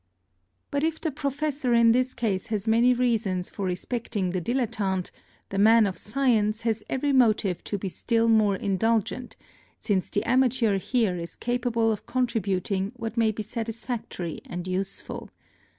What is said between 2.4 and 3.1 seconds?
has many